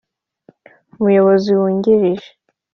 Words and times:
Umuyobozi 0.97 1.49
wungirije 1.59 2.29